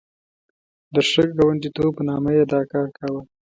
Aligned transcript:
د 0.93 0.95
ښه 1.09 1.23
ګاونډیتوب 1.37 1.91
په 1.95 2.03
نامه 2.09 2.29
یې 2.37 2.43
دا 2.53 2.61
کار 2.71 2.87
کاوه. 2.97 3.21